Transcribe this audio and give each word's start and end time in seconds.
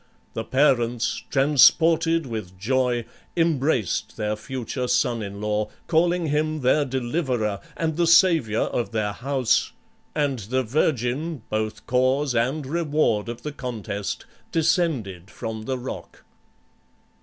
The 0.33 0.43
parents, 0.43 1.21
transported 1.29 2.25
with 2.25 2.57
joy, 2.57 3.05
embraced 3.37 4.17
their 4.17 4.35
future 4.35 4.87
son 4.87 5.21
in 5.21 5.39
law, 5.39 5.69
calling 5.85 6.25
him 6.25 6.61
their 6.61 6.85
deliverer 6.85 7.59
and 7.77 7.95
the 7.97 8.07
savior 8.07 8.61
of 8.61 8.93
their 8.93 9.13
house, 9.13 9.73
and 10.15 10.39
the 10.39 10.63
virgin 10.63 11.43
both 11.51 11.85
cause 11.85 12.33
and 12.33 12.65
reward 12.65 13.29
of 13.29 13.43
the 13.43 13.51
contest, 13.51 14.25
descended 14.51 15.29
from 15.29 15.65
the 15.65 15.77
rock. 15.77 16.23